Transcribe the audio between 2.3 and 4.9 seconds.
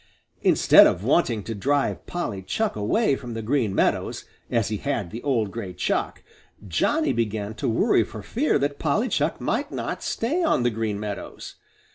Chuck away from the Green Meadows, as he